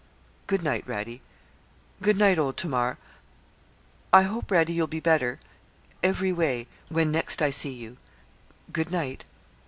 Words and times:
'Good 0.47 0.63
night, 0.63 0.83
Radie 0.87 1.21
good 2.01 2.17
night, 2.17 2.39
old 2.39 2.57
Tamar. 2.57 2.97
I 4.11 4.23
hope, 4.23 4.47
Radie, 4.47 4.73
you'll 4.73 4.87
be 4.87 4.99
better 4.99 5.39
every 6.01 6.33
way 6.33 6.65
when 6.89 7.11
next 7.11 7.39
I 7.39 7.51
see 7.51 7.73
you. 7.73 7.97
Good 8.73 8.89
night.' 8.89 9.25